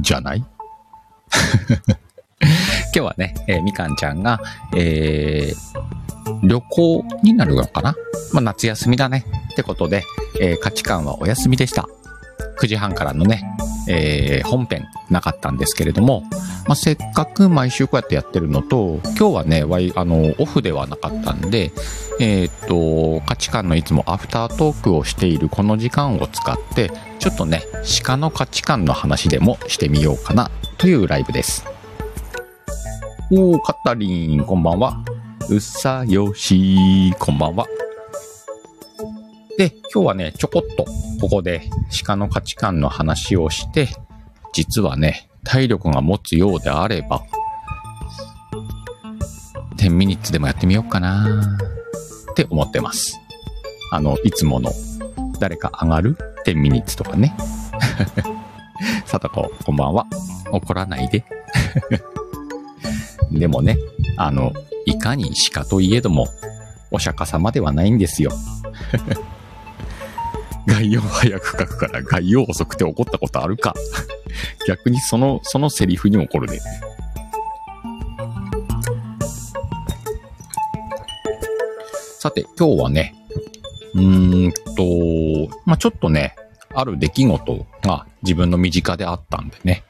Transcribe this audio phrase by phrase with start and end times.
[0.00, 0.44] じゃない？
[2.40, 4.40] 今日はね、えーみかんちゃんが、
[4.76, 5.88] えー
[6.42, 7.94] 旅行になるのかな？
[8.34, 9.24] まあ、夏休みだね。
[9.52, 10.04] ってことで、
[10.40, 11.88] えー価値観はお休みでした。
[12.60, 13.42] 9時半からのね、
[13.88, 16.22] えー本編なかったんですけれども、
[16.66, 19.64] まあ、せっかく毎週こうやってやってるのと、今日はね、
[19.96, 21.72] あの、オフではなかったんで、
[22.20, 27.62] えーっと、価値観のいつもアフタートークをしているこの時間を使って、ちょっとね、
[28.02, 31.64] 鹿の価値観の話でもしてみようかなというライブです。
[33.30, 35.04] おー、カタリン、こんばんは。
[35.48, 37.66] うさよし、こんばんは。
[39.56, 40.86] で、今日はね、ちょこっと、
[41.20, 41.70] ここで
[42.04, 43.88] 鹿の価値観の話をして、
[44.52, 47.22] 実はね、体力が持つようであれば、
[49.76, 51.58] 10ミニッツでもやってみようかな
[52.38, 53.20] って思ってます。
[53.90, 54.70] あの、いつもの、
[55.40, 57.34] 誰か上がる ?10 ミニッツとかね。
[59.06, 60.06] さとこ、こんばんは。
[60.52, 61.24] 怒らないで。
[63.32, 63.76] でもね、
[64.16, 64.52] あの、
[64.86, 66.28] いかに鹿といえども、
[66.92, 68.30] お釈迦様ではないんですよ。
[70.66, 73.74] 概要早く書くから概要遅くて怒ったことあるか
[74.68, 76.60] 逆にその、そのセリフに怒るね。
[82.28, 83.14] さて、今日はね、
[83.94, 86.36] うーんと、まあ、ちょっとね、
[86.74, 89.82] ある出来事が自分の身近であったんでね。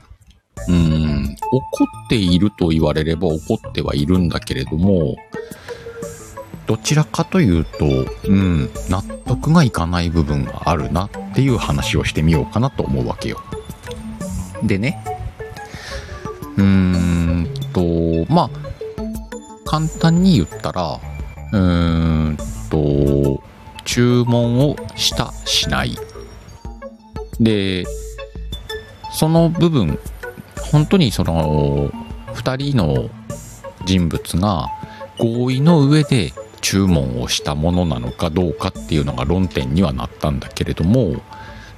[0.68, 5.16] うーん、怒っていると言われれば怒ってはいるんだけれども、
[6.68, 13.40] どちらかというと、うん、納得がいかない部分があるなっていう話をしてみようかなと思うわけよ。
[14.62, 15.04] でね、
[16.56, 18.50] うーんと、まあ、
[19.64, 21.00] 簡単に言ったら、
[21.52, 22.38] うーん
[22.70, 23.42] と、
[23.84, 25.96] 注文をした、しない。
[27.40, 27.84] で、
[29.12, 29.98] その部分、
[30.70, 31.90] 本当にその、
[32.34, 33.08] 二人の
[33.84, 34.68] 人物が
[35.18, 41.22] 合意の上で注文をしたものなのかどうかっていうのが論点にはなったんだけれども、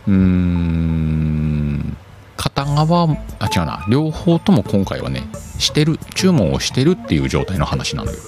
[0.07, 1.97] うーん、
[2.37, 8.19] 片側、あ、違うな、両方とも今回はね、してる、注文をしてるっていう状態の話なのよ。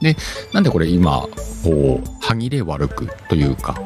[0.00, 0.16] で、
[0.52, 1.28] なんでこれ今、
[1.64, 3.80] こう、歯切れ悪くというか、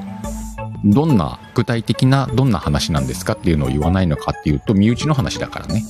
[0.84, 5.84] どんな、具体的などんな話なんですかっていうのを言わないのかっていうと、身内の話だからね。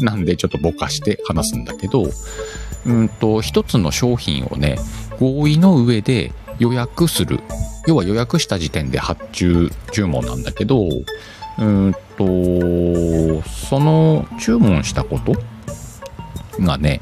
[0.00, 2.06] なんでちょっとぼかして話すんだけど、
[2.86, 4.76] うんと、一つの商品をね、
[5.18, 7.40] 合意の上で予約する。
[7.86, 10.88] 要は予約した時点で発注注文なんだけど、
[11.58, 15.34] うんと、その注文したこと
[16.60, 17.00] がね、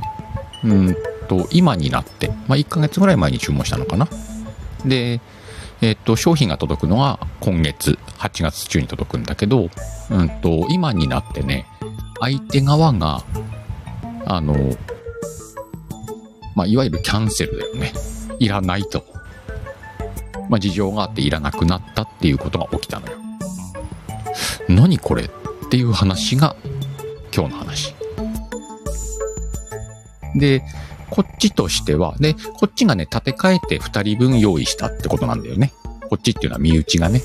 [0.64, 0.96] うん
[1.32, 4.06] と、今になって、まあ、1ヶ月ぐらい前に注文したのかな。
[4.84, 5.20] で、
[5.80, 9.70] えっと、商品が届くのは今月、8月中に届くんだけど、
[10.10, 11.66] うんと、今になってね、
[12.20, 13.24] 相手側が、
[14.26, 14.54] あの、
[16.54, 17.92] まあ、いわゆるキャンセルだよね。
[18.38, 19.04] いらないと。
[20.50, 23.16] まあ、事情があっていらなくなったっていうことが起きたのよ。
[24.68, 25.28] 何これっ
[25.70, 26.56] ていう話が
[27.34, 27.94] 今日の話。
[30.34, 30.62] で、
[31.12, 35.74] こっちとしては、で、こっちがね、立て替えて2人分用意したってことなんだよね。
[36.08, 37.20] こっちっていうのは身内がね。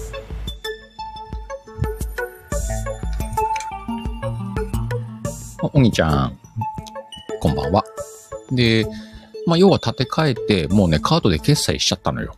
[5.61, 6.37] お兄ちゃん、
[7.39, 7.85] こんばんは。
[8.51, 8.85] で、
[9.45, 12.35] まあ、要は立て替えて、もうね、カードで決済しちゃったのよ。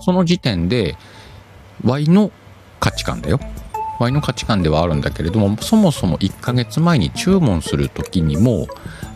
[0.00, 0.96] その時点で、
[1.84, 2.30] Y の
[2.80, 3.38] 価値観だよ。
[3.98, 8.66] Y の価値観ではあるんだけれども、そもそも1ヶ月前に注文するときにも、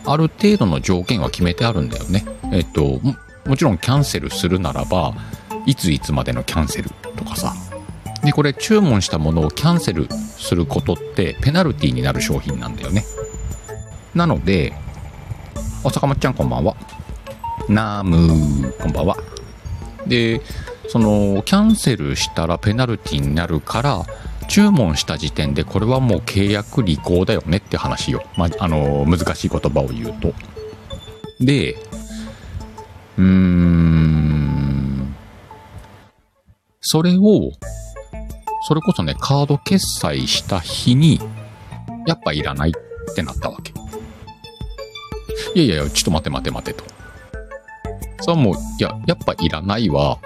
[0.07, 2.25] ある程度の条件は決めてあるんだよね。
[2.51, 2.99] えっと、
[3.45, 5.13] もちろんキャンセルするならば、
[5.65, 7.53] いついつまでのキャンセルとかさ。
[8.23, 13.03] で、これ注文したものをキャンセルすることってペナルティになる商品なんだよね。
[14.13, 14.73] なので、
[15.83, 16.75] お坂本ちゃんこんばんは。
[17.67, 19.17] ナームーこんばんは。
[20.07, 20.41] で、
[20.87, 24.05] その、キャンセルしたらペナルティになるから、
[24.55, 28.23] 注文した時点でこれはもう契約履行だよねって話よ。
[28.37, 30.33] まあ、あの、難しい言葉を言うと。
[31.41, 31.73] で、
[33.17, 35.13] うーん、
[36.79, 37.51] それを、
[38.65, 41.19] それこそね、カード決済した日に、
[42.07, 43.73] やっぱいらないってなったわけ。
[45.53, 46.85] いやいやいや、ちょっと待て待て待てと。
[48.21, 50.17] それはもう、いや、やっぱいらないは、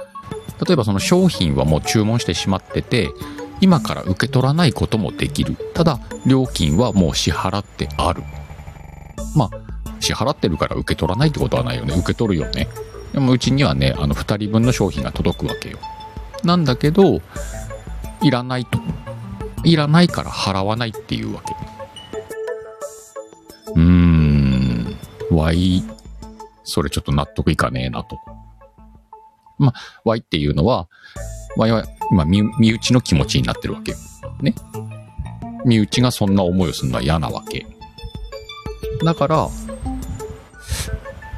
[0.64, 3.10] 例えばその商品はもう注文してしまってて、
[3.62, 5.56] 今から受け取らないこともできる。
[5.74, 8.24] ただ、料金はもう支払ってある。
[9.36, 11.94] まあ、支払ってるから受け取らないってことはないよね。
[11.96, 12.68] 受け取るよね。
[13.14, 15.78] でもうちにはね、あの2人分の商品が届くわけよ。
[16.44, 17.22] なんだけど、
[18.22, 18.80] いらないと。
[19.64, 21.54] いらないから払わないっていうわけ。
[23.76, 24.98] うーん、
[25.32, 25.84] Y、
[26.64, 28.18] それちょっと納得いかねえなと。
[29.58, 29.74] まあ、
[30.06, 30.88] Y っていうのは、
[31.58, 33.98] Y は今身、身内の気持ちになってるわけよ。
[34.42, 34.54] ね。
[35.66, 37.66] 身内がそんな思いをするのは嫌なわけ。
[39.04, 39.50] だから、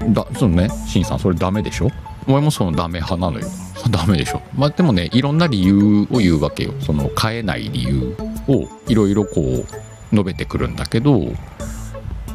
[0.09, 1.89] だ、そのね、シンさん、それダメでしょ？
[2.27, 3.47] お前もそのダメ派なのよ。
[3.89, 4.41] ダメでしょ。
[4.55, 6.73] まあでもね、いろんな理由を言うわけよ。
[6.81, 8.15] その変えない理由
[8.47, 9.65] をいろいろこう
[10.11, 11.33] 述べてくるんだけど、う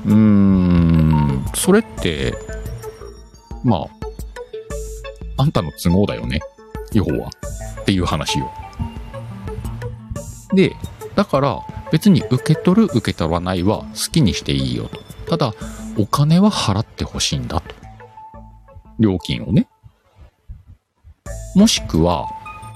[0.05, 2.35] ーん、それって、
[3.63, 3.87] まあ、
[5.39, 6.41] あんたの都合だよね。
[6.93, 7.31] 要は。
[7.87, 8.51] っていう話よ。
[10.53, 10.75] で、
[11.15, 11.61] だから
[11.93, 15.01] 別に受け取る受け取らないは好きにしていいよと。
[15.31, 15.55] ただ、
[15.97, 17.75] お金は払ってほしいんだと。
[18.99, 19.69] 料金をね。
[21.55, 22.29] もしくは、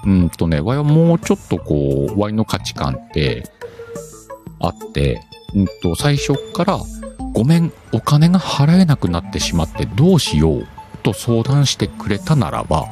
[0.06, 3.42] うんとね、ワイはもうちょっとこう、ワイの価値観って
[4.60, 5.20] あって、
[5.56, 6.78] うんと、最初っから、
[7.32, 10.68] ごめん、お金が払えなくなってしまってどうしよう
[11.02, 12.86] と相談してくれたならば、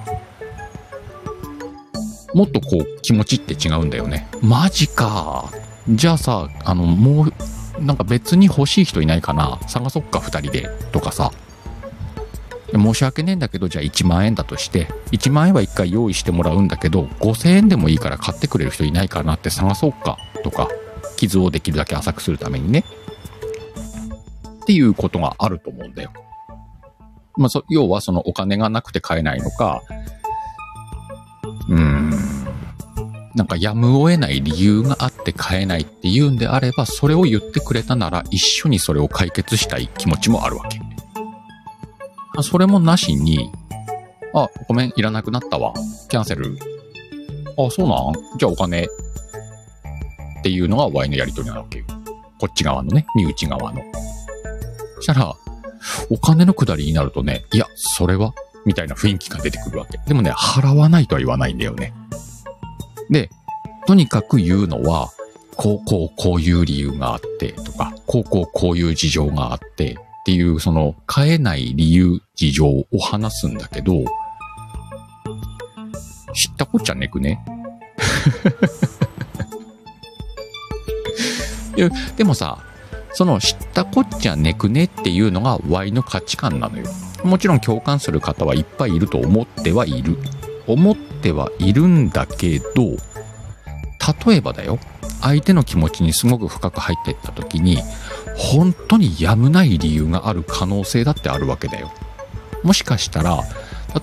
[2.34, 4.28] もっとこう気持ちって違うんだよね。
[4.42, 5.50] マジか。
[5.88, 10.68] じゃあさ、あの、もう、なんか別に欲しい人いないかな探そっか、二人で。
[10.92, 11.32] とかさ。
[12.72, 20.18] 申し訳ねえんだけど、じゃあ1万円だとして、1万円は1回用意してもらうんだけど、5000円でもいいから買ってくれる人いないかなって探そうか。
[20.44, 20.68] とか、
[21.16, 22.84] 傷をできるだけ浅くするためにね。
[24.62, 26.12] っていうことがあると思うんだよ。
[27.38, 29.82] まあ、そ要はそのお金がなくて買えないのか、
[31.68, 31.97] うん。
[33.38, 40.80] なんかやむを得ない理由があって買えないっていうんであれば、それを言ってくれたなら一緒にそれを解決したい気持ちもあるわけ。
[42.42, 43.52] それもなしに、
[44.34, 45.72] あ、ごめん、いらなくなったわ。
[46.08, 46.58] キャンセル。
[47.56, 48.38] あ、そうなん？
[48.38, 48.82] じゃあお金。
[48.84, 48.88] っ
[50.42, 51.84] ていうのが Y のやりとりなわけよ。
[52.40, 53.82] こっち側のね、身内側の。
[54.96, 55.34] そしたら、
[56.10, 58.34] お金のくだりになるとね、いや、それは？
[58.66, 59.98] みたいな雰囲気が出てくるわけ。
[60.06, 61.92] でもね、払わないとは言わないんだよね。
[63.10, 63.30] で、
[63.86, 65.10] とにかく言うのは、
[65.56, 74.04] こう、こう、こういう理由があって、とか、こう、こう、こういう事情があって、っていう、その、変えない理由、事情を話すんだけど、
[76.34, 77.44] 知ったこっちゃねくね。
[81.76, 82.58] いやでもさ、
[83.12, 86.84] その知ったこっちゃねくねっていうのが Y の価値観なのよ。
[87.24, 90.16] もちろん共感する方はいっぱいいると思ってはいる。
[90.68, 92.96] 思ってはいるんだけど、
[94.26, 94.78] 例えばだよ、
[95.20, 97.78] 相手の気持ちにすごく深く入っていった時に、
[98.36, 101.90] 本当にやむない理由がある可能性だってあるわけだよ。
[102.62, 103.42] もしかしたら、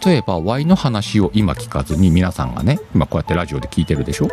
[0.06, 4.30] 例えば Y の話を今聞かずに皆さんがね、今こうやってラジオで聞いてるでしょ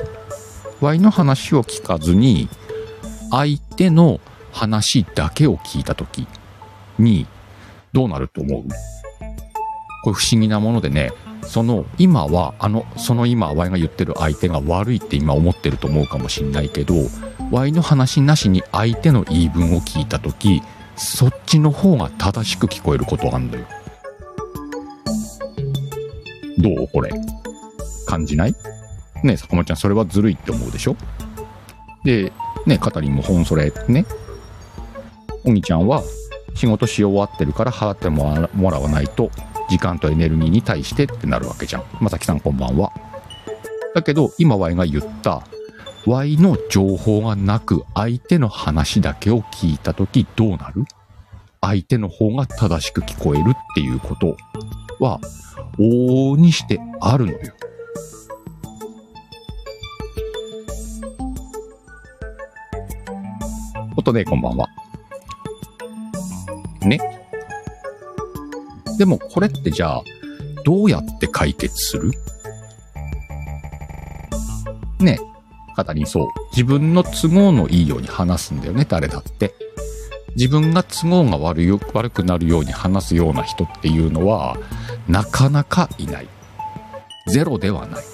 [0.80, 2.48] ?Y の話を聞かずに、
[3.30, 4.20] 相手の
[4.50, 6.26] 話だけを聞いた時
[6.98, 7.26] に、
[7.92, 8.62] どうなると思う？
[10.04, 11.12] これ不思議なものでね、
[11.44, 16.94] その今は、あの、その今、Y が言ってる相手が悪いって今思ってると思うかもしんないけど、
[17.50, 20.62] Y の話なしに相手の言い分を聞いたとき、
[20.96, 23.66] そっちの方が正しく聞こえることあるんだよ。
[26.58, 27.10] どうこれ？
[28.06, 28.54] 感じない？
[29.22, 30.96] ねえ、坂本ちゃん、それはずるいって思うでしょ？
[32.04, 32.32] で、
[32.66, 34.06] ねえ、カタリンも本それね。
[35.44, 36.02] おぎちゃんは、
[36.54, 39.30] 仕事し終わってるから払ってもらわないと、
[39.72, 41.84] 時間とエネルギーに対してってなるわけじゃん。
[41.98, 42.92] まさきさんこんばんは。
[43.94, 45.46] だけど、今 Y が言った、
[46.04, 50.84] Y の情報がなく相手の話だけを聞いたときどうなる？
[51.62, 54.36] 相手の方が正しく聞こえるっていうこと
[55.00, 55.20] は、
[55.78, 57.38] 往々にしてあるのよ。
[63.96, 64.68] ことで、こんばんは。
[66.82, 67.21] ね。
[68.98, 70.02] でもこれってじゃあ、
[70.64, 72.12] どうやって解決する？
[75.00, 75.18] ね。
[75.74, 76.26] 方にそう。
[76.52, 79.54] 自分の都合のいいように話すんだよね、誰だって。
[80.36, 84.56] 自分が都合が悪い悪くなるように話すような人っていうのは、
[85.08, 86.28] なかなかいない。
[87.26, 88.04] ゼロではない。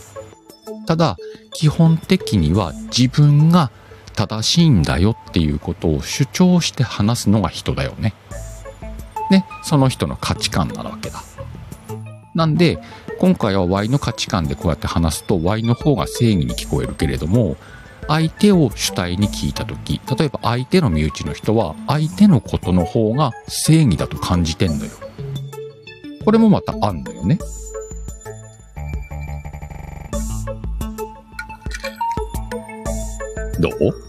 [0.86, 1.16] ただ、
[1.52, 3.70] 基本的には自分が
[4.14, 8.14] 正しいんだよっていうことを主張して話すのが人だよね。
[9.30, 11.22] ね、その人の価値観なわけだ。
[12.34, 12.78] なんで、
[13.18, 17.56] 今回は Y の価値観でこうやって話すと Y の方が正義に聞こえるけれども、
[18.06, 24.90] 相手を主体に聞いたとき、例えば相手の身内の人は相手のことの方が正義だと感じてんのよ。
[26.24, 27.38] これもまたあんのよね。
[33.60, 34.07] どう？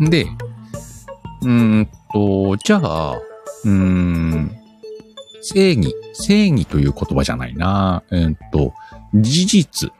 [0.00, 0.26] で、
[1.42, 3.20] うーんと、じゃあ、
[3.64, 4.50] うん、
[5.42, 8.02] 正義、正義という言葉じゃないな。
[8.10, 8.72] えー、っと、
[9.14, 9.92] 事実。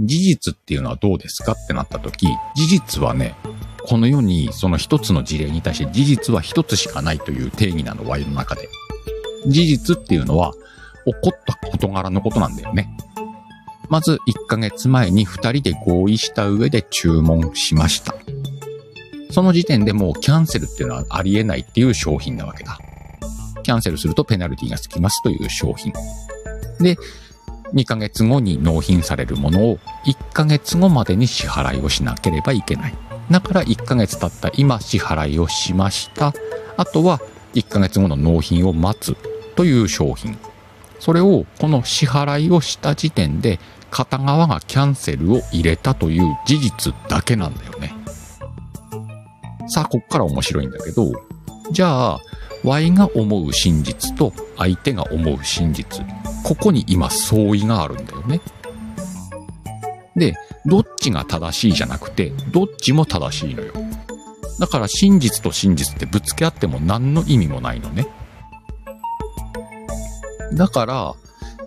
[0.00, 3.34] 事実っていうのはどうですかってなった時、事実はね、
[3.84, 8.68] この世にその一つの事例に対して事実は一つしかないという定義なの、ワイの中で。
[9.46, 10.52] 事実っていうのは、
[11.04, 12.88] 起こった事柄のことなんだよね。
[13.88, 18.14] まず1ヶ月前に2人で合意した上で注文しました。
[19.30, 22.78] その時点でもうキャンセルっていうのはありえないっていう商品なわけだ。
[23.62, 25.92] キャンセルするとペナルティがつきますという商品。
[26.80, 26.96] で、
[27.74, 32.94] 2ヶ月後に納品されるものを1ヶ月後までに支払いをしなければいけない。
[33.30, 36.32] だから1ヶ月経った今支払いをしました。
[36.76, 37.20] あとは
[37.54, 39.16] 1ヶ月後の納品を待つ
[39.54, 40.38] という商品。
[40.98, 47.97] それをこの支払いをした時点で片側がキャンセルを入れたという事実だけなんだよね。
[49.68, 51.12] さあ、こっから面白いんだけど、
[51.70, 52.20] じゃあ、
[52.64, 56.04] Y が思う真実と相手が思う真実。
[56.42, 58.40] ここに今相違があるんだよね。
[60.16, 60.34] で、
[60.66, 63.72] どっちが正しいじゃなくて、どっちも正しいのよ。
[64.58, 68.06] だから真実と真実ってぶつけ合っても何の意味もないのね。
[70.54, 71.14] だから、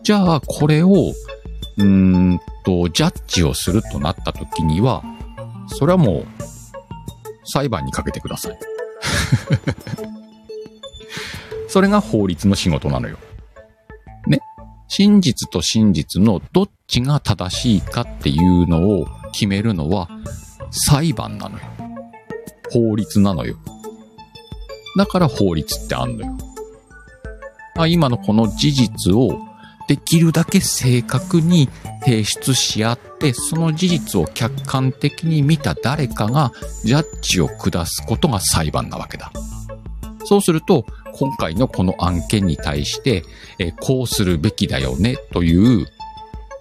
[0.03, 5.03] じゃあこれを、うーんと、ジャッジをするとなった時には、
[5.67, 6.25] それはもう、
[7.45, 8.59] 裁判にかけてください。
[11.67, 13.17] それが法律の仕事なのよ。
[14.27, 14.39] ね？
[14.87, 20.09] 真実と真実のどっちが正しいかっていうのを決めるのは
[20.71, 21.63] 裁判なのよ。
[22.71, 23.57] 法律なのよ。
[24.97, 26.37] だから法律ってあんのよ。
[27.77, 29.39] あ今のこの事実を
[29.91, 31.67] できるだけ正確に
[31.99, 36.53] 提出し合って、その事実を客観的に見た誰かが
[36.85, 39.33] ジャッジを下すことが裁判なわけだ。
[40.23, 43.25] そうすると、今回のこの案件に対して、
[43.59, 45.87] えこうするべきだよねという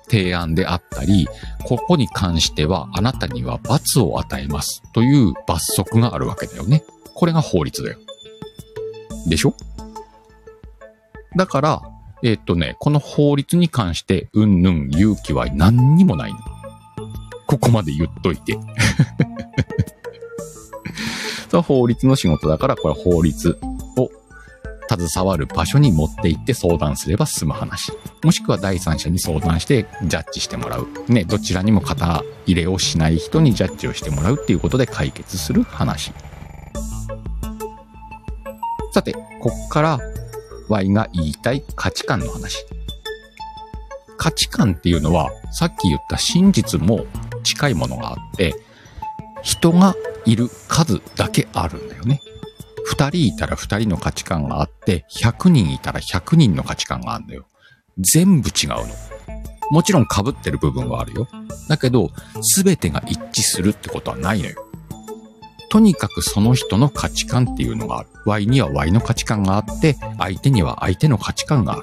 [0.09, 1.29] 提案であったり、
[1.65, 6.83] ここに関してはあなたには罰を与えますという罰則があるわけだよね。
[7.15, 7.99] これが法律だよ。
[9.29, 9.55] でしょ？
[11.37, 11.83] だから、
[12.23, 16.39] えー、っとね、この法律に関して、うんぬん勇気は何にもないの。
[17.47, 18.59] ここまで言っといて。
[21.50, 23.59] そ法律の仕事だから、これは法律
[23.97, 24.09] を
[24.89, 27.93] 携わる場所に持って行って相談すれば済む話。
[28.23, 30.89] もしくは第三者に相談してジャッジしてもらう。
[31.09, 36.12] ね、どちらにも肩入れをしない人にジャッジをしてもらうっていうことで解決する話。
[38.93, 40.00] さて、こっから
[40.71, 42.65] Y が言いたい価値観の話。
[44.17, 47.05] 価値観っていうのは、さっき言った真実も
[47.43, 48.55] 近いものがあって、
[49.43, 52.21] 人がいる数だけあるんだよね。
[52.85, 57.47] 二人いたら二人の価値観があって、100人いたら100人の価値観があるんだよ。
[57.99, 58.87] 全部違うの。
[59.71, 61.29] もちろん被ってる部分はあるよ。
[61.69, 62.11] だけど、
[62.43, 64.70] すべてが一致するってことはないのよ。
[65.71, 68.09] とにかくその人の価値観っていうのがある。
[68.27, 71.83] Y には Y の価値観があって、相手には相手の価値観がある。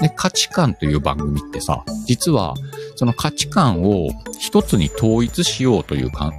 [0.00, 2.54] で、価値観という番組ってさ、実は、
[2.96, 6.32] その価値観を一つに統一しようという考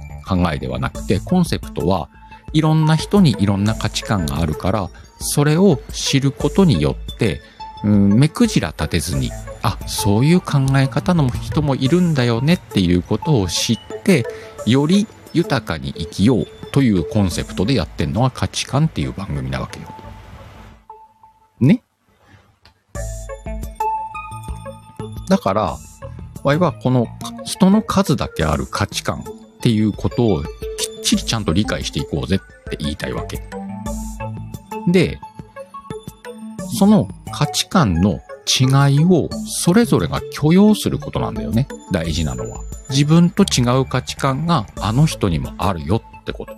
[0.54, 2.08] えではなくて、コンセプトは
[2.52, 7.40] いろんな人にいろんな価値観があるから、それを知ることによって、
[7.82, 9.32] うん、目くじら立てずに、
[9.62, 14.24] あ、そういう考え方の人もいるんだよねっていうことを知って、
[14.66, 19.94] より豊かに生きようというコンセプトでやってんのが価値観っていう番組なわけよ。
[21.60, 21.82] ね？
[25.28, 25.76] だから、
[26.42, 27.06] わいはこの
[27.44, 30.48] 人の数だけある価値観っていうことをきっ
[31.02, 32.38] ちりちゃんと理解していこうぜっ
[32.70, 33.42] て言いたいわけ。
[34.88, 35.18] で、
[36.78, 41.66] その価値観の違いをそれぞれが許容することなんだよね。
[41.92, 42.60] 大事なのは。
[42.90, 46.52] 自分と違う価値観があの人にもあるよってこと。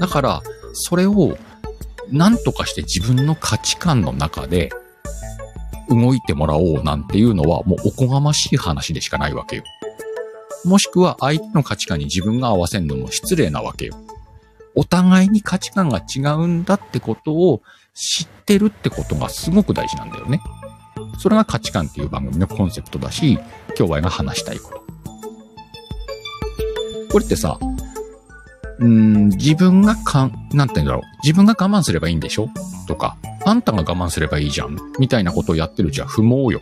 [0.00, 1.36] だから、それを
[2.10, 4.70] 何とかして自分の価値観の中で
[5.88, 9.64] 動いてもらおうなんていうのはもうおこがましい話でしかないわけよ。
[10.64, 13.94] もしくは相手の価値観に自分が合わせるのも失礼なわけよ。
[14.74, 17.62] お互いに価値観が違うんだってことを
[17.96, 20.40] 知ってるってことがすごく大事なんだよね。
[21.18, 23.38] それが価値観っていう番組のコンセプトだし、
[23.78, 24.82] 今日はが話したいこと。
[27.10, 27.58] これってさ、
[28.78, 31.02] うーん、自分がかん、なんて言うんだろう。
[31.22, 32.50] 自分が我慢すればいいんでしょ？
[32.86, 34.76] とか、あんたが我慢すればいいじゃん？
[34.98, 36.60] みたいなことをやってるじゃ不毛よ。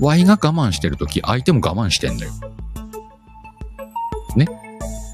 [0.00, 2.32] Y が我慢してるとき、相手も我慢してんだよ。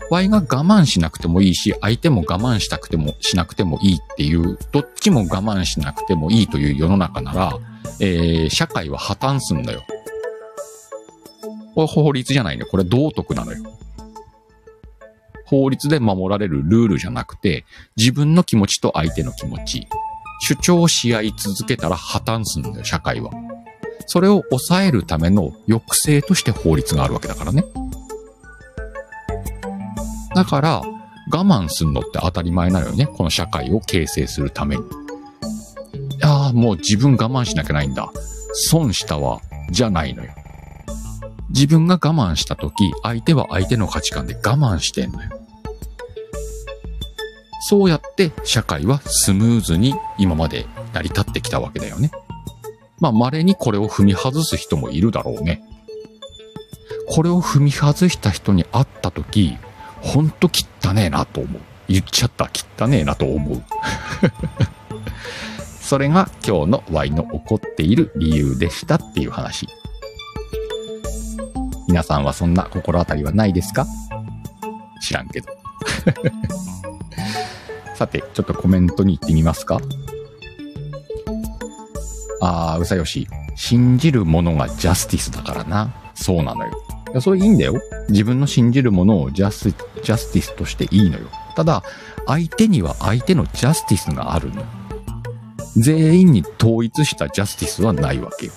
[0.07, 0.09] ね。
[0.11, 7.59] Y が我慢しなくてもいいし、相手も我慢したくてもしなくてもいいっていう、どっちも我慢しなくてもいいという世の中なら、
[8.01, 9.85] えー、社会は破綻すんだよ。
[11.75, 12.65] これ法律じゃないね。
[12.65, 13.63] これ道徳なのよ。
[15.47, 17.65] 法律で守られるルールじゃなくて、
[17.97, 19.87] 自分の気持ちと相手の気持ち、
[20.41, 23.31] 主張し合い続けたら破綻すんだよ、社会は。
[24.07, 27.65] それを抑えるための抑制として法律があるわけだからね。
[30.37, 30.83] だから、
[31.33, 33.07] 我慢すんのって当たり前なのよね。
[33.07, 34.83] この社会を形成するために。
[36.23, 38.13] ああ、もう自分我慢しなきゃないんだ。
[38.53, 39.41] 損したわ。
[39.71, 40.31] じゃないのよ。
[41.49, 45.31] 自分が我慢した時、相手は相手の価値観で我慢してんのよ。
[47.71, 52.11] そうやって社会はスムーズに今まで成り立ってきたわけだよね。
[53.01, 55.63] まあ、稀にこれを踏み外す人もいるだろうね。
[57.09, 59.57] これを踏み外した人に会った時、
[60.07, 60.49] ほんと
[60.83, 61.63] 汚ねえなと思う。
[61.89, 62.49] 言っちゃった
[62.79, 63.63] 汚ねえなと思う。
[65.81, 69.69] それが今日の Y の起こっている理由でしたっていう話。
[71.89, 73.87] 皆さんはそんな心当たりはないですか？
[75.03, 75.49] 知らんけど。
[77.95, 79.81] さて、ちょっとコメントに行ってみますか
[82.41, 83.27] あー、うさよし。
[83.55, 85.93] 信じるものがジャスティスだからな。
[86.15, 86.86] そうなのよ。
[87.17, 87.81] や、それいいんだよ。
[88.09, 91.27] 自分の信じるものをジャス、ジャスティスとしていいのよ。
[91.57, 91.83] ただ、
[92.27, 94.63] 相手には相手のジャスティスがあるの。
[95.77, 98.53] 全員に統一したジャスティスはないわけよ。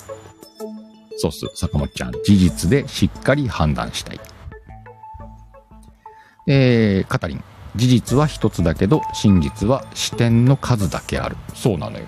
[1.18, 2.12] そうっす、坂本ちゃん。
[2.12, 4.20] 事実でしっかり判断したい。
[6.48, 7.44] えー、カタリン。
[7.76, 11.38] 事実は一つだけど、真実は視点の数だけある。
[11.54, 12.06] そうなのよ。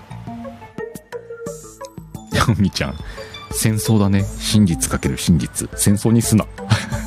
[2.32, 2.94] ヤミちゃん。
[3.52, 4.24] 戦争だね。
[4.38, 5.68] 真実かける真実。
[5.76, 6.46] 戦争にすな。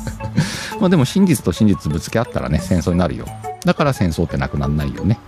[0.80, 3.26] まあでも真実と真実ぶつけ合ったらね、戦争になるよ。
[3.64, 5.18] だから戦争ってなくなんないよね。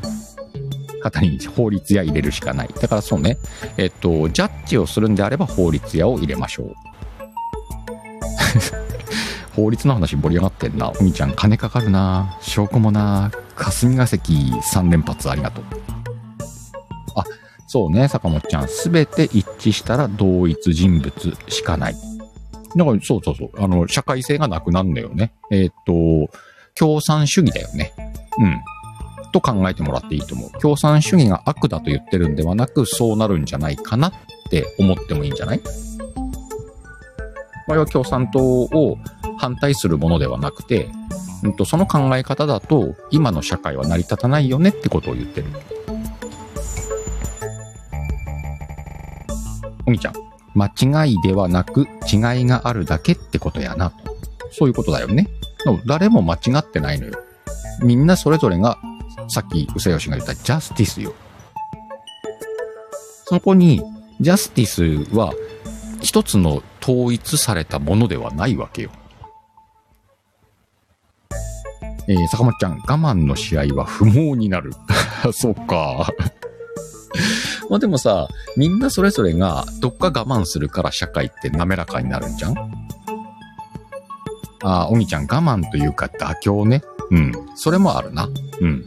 [1.00, 2.68] 方に法律屋入れるしかない。
[2.80, 3.38] だからそうね、
[3.76, 6.74] えっと、ジャッジをするんであれば法律屋を入れましょう。
[9.54, 10.90] 法律の話盛り上がってんな。
[10.90, 12.36] おみちゃん、金かかるな。
[12.40, 13.30] 証拠もな。
[13.56, 15.64] 霞が関3連発ありがとう。
[17.68, 18.68] そうね、坂本ちゃん。
[18.68, 21.12] すべて一致したら同一人物
[21.48, 21.94] しかない。
[22.74, 23.50] だから、そうそうそう。
[23.58, 25.32] あの、社会性がなくなるんだよね。
[25.50, 26.32] えー、っと、
[26.74, 27.92] 共産主義だよね。
[28.38, 28.60] うん。
[29.32, 30.50] と考えてもらっていいと思う。
[30.60, 34.12] 共産主義が悪だと言ってるんではなく、そうなるんじゃないかなっ
[34.50, 35.60] て思ってもいいんじゃない？
[37.66, 38.96] 我々は共産党を
[39.36, 40.88] 反対するものではなくて、
[41.42, 45.48] うんと、その考え方だと、今の社会は成り立たないよねってことを言ってる。
[49.88, 50.14] おみちゃん、
[50.54, 50.66] 間
[51.06, 53.90] 違いではなく違いがあるだけってことやな。
[54.50, 55.28] そういうことだよね。
[55.86, 57.14] 誰も間違ってないのよ。
[57.82, 58.78] みんなそれぞれが
[59.28, 61.14] さっき、うさよしが言ったジャスティスよ。
[63.24, 63.82] そこに、
[64.20, 65.32] ジャスティスは、
[66.02, 68.90] 一つの統一されたものではないわけよ。
[72.08, 74.72] えー、坂本ちゃん、我慢の試合は不毛になる。
[75.32, 76.12] そっか。
[77.70, 82.58] まあでもさ、みんなそれぞれがどっか我慢するから社会って滑らかになるんじゃん？
[84.62, 86.82] ああ、おみちゃん我慢というか妥協ね。
[87.10, 87.32] うん。
[87.54, 88.28] それもあるな。
[88.60, 88.84] うん。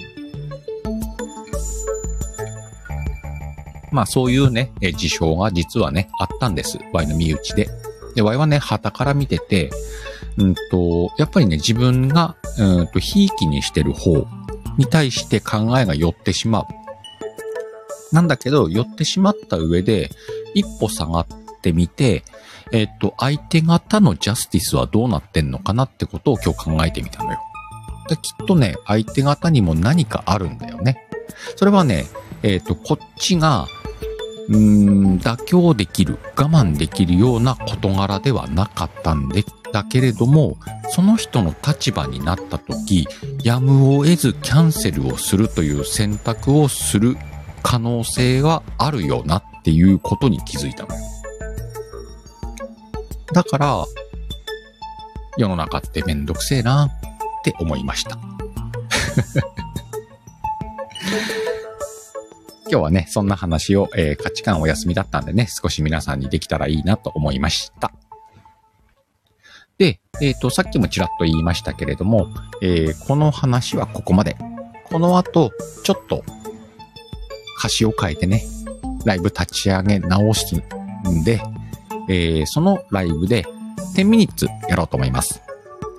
[3.91, 6.79] まあそういうね、え事象が実はね、あったんです。
[6.93, 7.69] Y の身内で。
[8.15, 9.69] で、Y はね、旗から見てて、
[10.37, 14.25] うんと、やっぱりね、自分が、うんと、ひいきにしてる方
[14.77, 16.65] に対して考えが寄ってしまう。
[18.11, 20.11] なんだけど、寄ってしまった上で、
[20.53, 21.27] 一歩下がっ
[21.61, 22.23] てみて、
[22.71, 27.39] えっ、と、相手方のジャスティスはどうなってんのかなってことを今日考えてみたのよ。
[28.09, 31.07] できっとね、相手方にも何かあるんだよね。
[31.55, 32.07] それはね、
[32.43, 33.67] えっ、と、こっちが
[34.49, 40.57] うーん、妥協できる、我慢できるような事柄ではなかったんで、だけれども、
[40.89, 43.07] その人の立場になった時、
[43.43, 47.15] やむを得ずキャンセルをするという選択をする
[47.63, 51.01] 可能性はあるよなっていうことに気づいたのよ。
[53.33, 53.85] だから、
[55.37, 56.89] 世の中ってめんどくせえなっ
[57.43, 58.17] て思いました。
[62.69, 67.91] 今日はね、そんな話を、えー、価値観お休みだったんでね、少し皆さんにできたらいいなと思いました。
[69.77, 72.27] で、えっ、ー、と、さっきもちらっと言いましたけれども、
[72.61, 74.37] えー、この話はここまで。
[74.85, 75.51] この後、
[75.83, 76.23] ちょっと、
[77.61, 78.43] 歌詞を変えてね、
[79.05, 81.39] ライブ立ち上げ直すんで、
[82.09, 83.45] えー、そのライブで
[83.95, 85.43] 10ミニッツやろうと思います。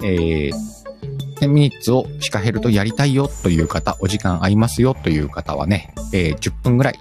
[0.02, 0.52] えー、
[1.40, 6.98] 10ミニッツをシカヘルとやりたいよという方、お時間合いますよという方はね、えー、10分ぐらい、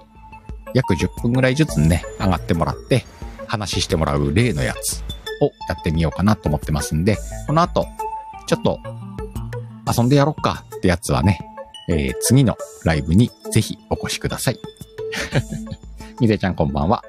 [0.76, 3.04] 約10分ぐらいずつね、上がってもらって、
[3.48, 5.04] 話してもらう例のやつ
[5.42, 7.88] をやってみようかなと思ってますんで、この後、
[8.46, 8.80] ちょっと
[9.98, 11.40] 遊んでやろっかってやつはね、
[11.92, 14.60] えー、次のライブにぜひお越しください。
[16.22, 17.04] みぜちゃんこんばんは。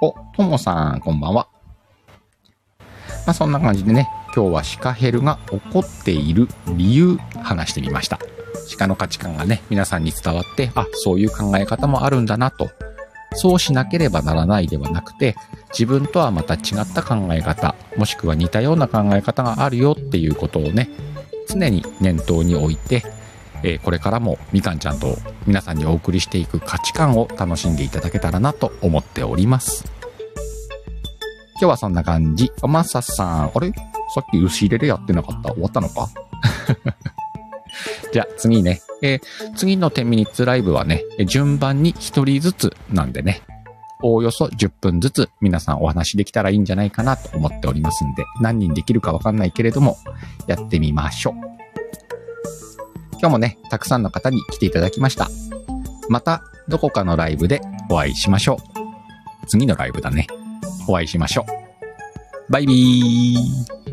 [0.00, 1.46] お、ともさんこんばんは。
[3.24, 8.18] まあそんな感じでね、今日はシカヘルが怒っている理由話してみました。
[8.76, 12.70] 鹿の価値観がね、皆さんに伝わって、あ、そういう考え方もあるんだなと。
[13.34, 15.36] そうしなければならないではなくて、
[15.70, 20.90] 自分とはまた違った考え方、もしくは似たような考え方があるよっていうことをね、
[21.48, 23.04] 常に念頭に置いて、
[23.62, 29.84] え、これからもみかんちゃんと皆さんにお送りしていく価値観を楽しんでいただけたらなと思っております。
[31.60, 32.50] 今日はそんな感じ。
[32.62, 33.72] おまささん、あれ？
[34.14, 35.52] さっき牛入れでやってなかった？
[35.52, 36.08] 終わったのか？
[38.12, 43.42] じゃあ次ね、えー、次の10ミニッツライブはね、順番に1人ずつなんでね、
[44.02, 49.96] おおよそ10分ずつ皆さんお話できたらいいんじゃないかなと思っておりますんで、何人できるかわかんないけれども、
[50.48, 51.51] やってみましょう。
[53.22, 55.30] 今日もね、たくさんの方に来ていただきました。
[56.08, 59.46] また、どこかのライブでお会いしましょう。
[59.46, 60.26] 次のライブだね。
[60.88, 61.46] お会いしましょ
[62.48, 62.52] う。
[62.52, 63.91] バイビー